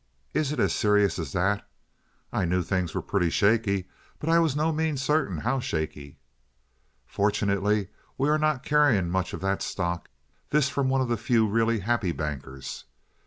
"Is 0.33 0.51
it 0.51 0.59
as 0.59 0.73
serious 0.73 1.19
as 1.19 1.31
that?" 1.33 1.63
"I 2.33 2.43
knew 2.43 2.63
things 2.63 2.95
were 2.95 3.03
pretty 3.03 3.29
shaky, 3.29 3.87
but 4.17 4.29
I 4.31 4.39
was 4.39 4.55
by 4.55 4.63
no 4.63 4.71
means 4.71 4.99
certain 5.03 5.37
how 5.37 5.59
shaky." 5.59 6.17
"Fortunately, 7.05 7.89
we 8.17 8.27
are 8.27 8.39
not 8.39 8.63
carrying 8.63 9.11
much 9.11 9.31
of 9.33 9.41
that 9.41 9.61
stock." 9.61 10.09
(This 10.49 10.69
from 10.69 10.89
one 10.89 11.01
of 11.01 11.07
the 11.07 11.17
few 11.17 11.47
really 11.47 11.81
happy 11.81 12.13
bankers.) 12.13 12.85